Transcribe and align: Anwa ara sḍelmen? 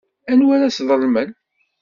Anwa 0.31 0.51
ara 0.55 0.75
sḍelmen? 0.77 1.29